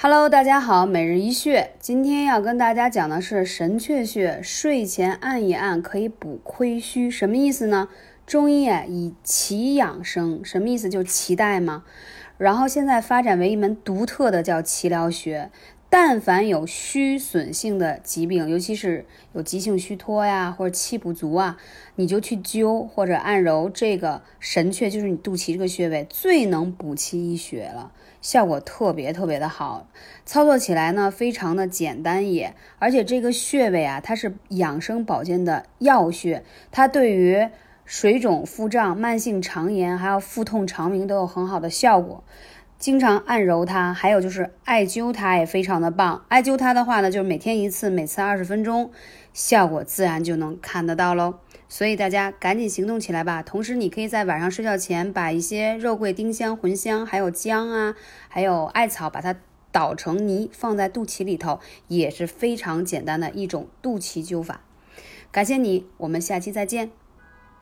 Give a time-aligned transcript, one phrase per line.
[0.00, 7.88] Hello，大家好，每日一穴，今天要跟大家讲的是神阙穴，睡前按一按可以补亏虚，什么意思呢？
[8.24, 10.88] 中医啊以脐养生，什么意思？
[10.88, 11.82] 就是脐带嘛。
[12.36, 15.50] 然后现在发展为一门独特的叫脐疗学。
[15.90, 21.56] 但凡有虚损性的疾病，尤其是有急性虚脱呀，或者气不足啊，
[21.94, 29.88] 你就去灸或者按揉这个神阙，就是你肚脐这个穴位，最能补气益血了，效果特别特别的好。
[30.26, 37.48] 操作起来呢，非常的简单也，而且这个穴位啊，它是养生保健的要穴，它对于
[37.86, 42.22] 水肿、腹胀、慢性肠炎，还有腹痛、肠鸣都有很好的效果。
[42.78, 46.24] 经常按揉它，还有就是艾灸它也非常的棒。
[46.28, 48.92] 艾灸它的话呢，就是每天一次，每次二十分钟，
[49.32, 51.40] 效果自然就能看得到喽。
[51.68, 53.42] 所以大家赶紧行动起来吧。
[53.42, 57.96] 同时，你可以在晚上睡觉前把一些肉桂、丁香、茴香，还有姜啊，
[58.28, 59.34] 还有艾草，把它
[59.72, 61.58] 捣成泥放在肚脐里头，
[61.88, 64.60] 也是非常简单的一种肚脐灸法。
[65.32, 66.92] 感谢你，我们下期再见。